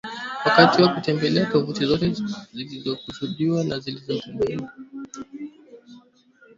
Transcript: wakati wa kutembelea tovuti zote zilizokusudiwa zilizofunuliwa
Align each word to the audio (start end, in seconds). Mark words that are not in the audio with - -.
wakati 0.45 0.81
wa 0.81 0.89
kutembelea 0.93 1.45
tovuti 1.45 1.85
zote 1.85 2.15
zilizokusudiwa 2.53 3.79
zilizofunuliwa 3.79 4.71